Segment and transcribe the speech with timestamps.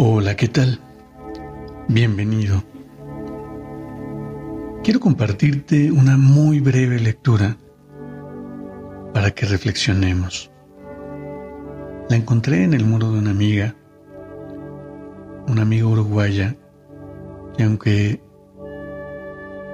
[0.00, 0.78] Hola, ¿qué tal?
[1.88, 2.62] Bienvenido.
[4.84, 7.56] Quiero compartirte una muy breve lectura
[9.12, 10.52] para que reflexionemos.
[12.08, 13.74] La encontré en el muro de una amiga,
[15.48, 16.54] una amiga uruguaya,
[17.56, 18.22] que aunque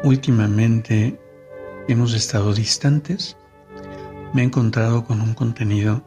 [0.04, 1.20] últimamente
[1.86, 3.36] hemos estado distantes,
[4.32, 6.02] me he encontrado con un contenido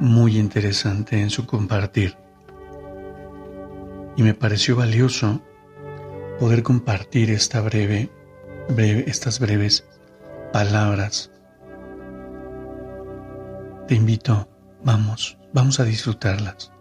[0.00, 2.21] muy interesante en su compartir
[4.16, 5.40] y me pareció valioso
[6.38, 8.10] poder compartir esta breve,
[9.06, 9.86] estas breves
[10.52, 11.30] palabras.
[13.88, 14.48] Te invito,
[14.84, 16.72] vamos, vamos a disfrutarlas.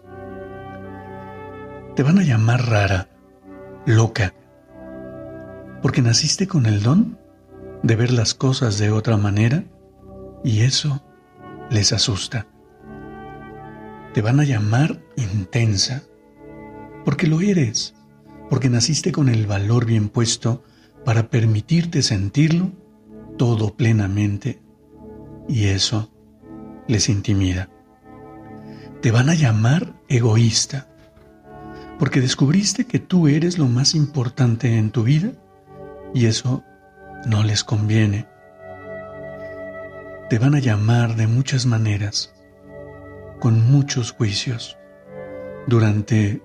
[1.95, 3.09] Te van a llamar rara,
[3.85, 4.33] loca,
[5.81, 7.19] porque naciste con el don
[7.83, 9.63] de ver las cosas de otra manera
[10.43, 11.03] y eso
[11.69, 12.47] les asusta.
[14.13, 16.03] Te van a llamar intensa,
[17.05, 17.95] porque lo eres,
[18.49, 20.63] porque naciste con el valor bien puesto
[21.05, 22.71] para permitirte sentirlo
[23.37, 24.61] todo plenamente,
[25.47, 26.11] y eso
[26.87, 27.69] les intimida.
[29.01, 30.87] Te van a llamar egoísta,
[31.97, 35.31] porque descubriste que tú eres lo más importante en tu vida,
[36.13, 36.63] y eso
[37.25, 38.27] no les conviene.
[40.29, 42.33] Te van a llamar de muchas maneras,
[43.39, 44.77] con muchos juicios,
[45.67, 46.41] durante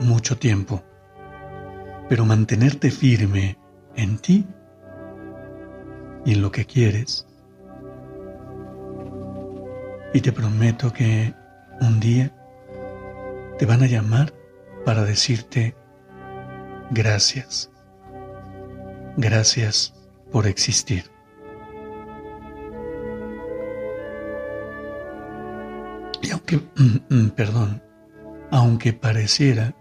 [0.00, 0.82] mucho tiempo,
[2.08, 3.58] pero mantenerte firme
[3.94, 4.46] en ti
[6.24, 7.26] y en lo que quieres.
[10.12, 11.34] Y te prometo que
[11.80, 12.32] un día
[13.58, 14.32] te van a llamar
[14.84, 15.74] para decirte
[16.90, 17.70] gracias.
[19.16, 19.94] Gracias
[20.30, 21.04] por existir.
[26.22, 26.60] Y aunque,
[27.36, 27.82] perdón,
[28.50, 29.74] aunque pareciera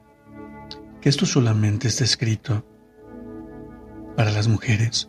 [1.05, 2.65] que esto solamente está escrito
[4.17, 5.07] para las mujeres.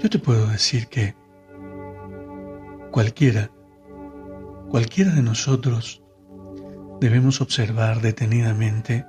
[0.00, 1.14] Yo te puedo decir que
[2.90, 3.52] cualquiera,
[4.70, 6.02] cualquiera de nosotros
[7.00, 9.06] debemos observar detenidamente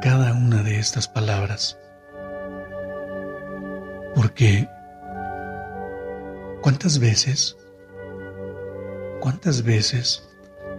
[0.00, 1.76] cada una de estas palabras.
[4.14, 4.68] Porque
[6.62, 7.56] ¿cuántas veces,
[9.18, 10.30] cuántas veces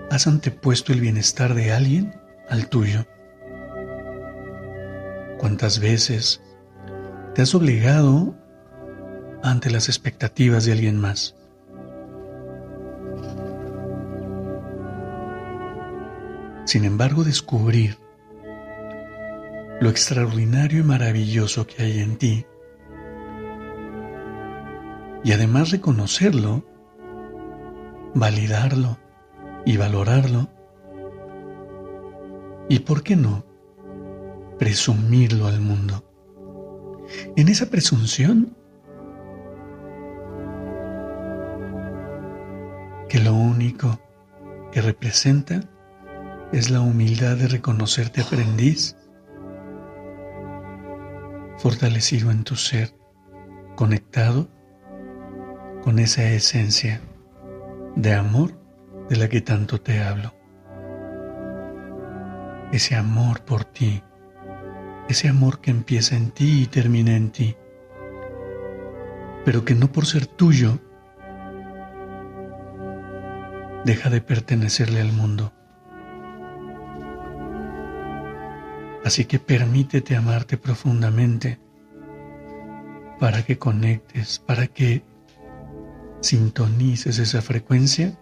[0.09, 2.22] has antepuesto el bienestar de alguien
[2.53, 3.07] al tuyo?
[5.39, 6.39] ¿Cuántas veces
[7.33, 8.35] te has obligado
[9.41, 11.35] ante las expectativas de alguien más?
[16.65, 17.97] Sin embargo, descubrir
[19.81, 22.45] lo extraordinario y maravilloso que hay en ti
[25.23, 26.63] y además reconocerlo,
[28.13, 28.99] validarlo
[29.65, 30.52] y valorarlo.
[32.69, 33.45] ¿Y por qué no?
[34.57, 36.03] Presumirlo al mundo.
[37.35, 38.55] En esa presunción
[43.09, 43.99] que lo único
[44.71, 45.61] que representa
[46.51, 48.95] es la humildad de reconocerte aprendiz,
[51.57, 52.95] fortalecido en tu ser,
[53.75, 54.49] conectado
[55.83, 57.01] con esa esencia
[57.95, 58.59] de amor
[59.09, 60.33] de la que tanto te hablo.
[62.73, 64.01] Ese amor por ti,
[65.07, 67.55] ese amor que empieza en ti y termina en ti,
[69.45, 70.79] pero que no por ser tuyo
[73.85, 75.53] deja de pertenecerle al mundo.
[79.05, 81.59] Así que permítete amarte profundamente
[83.19, 85.03] para que conectes, para que
[86.21, 88.17] sintonices esa frecuencia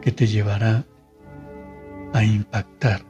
[0.00, 0.86] que te llevará
[2.14, 3.09] a impactar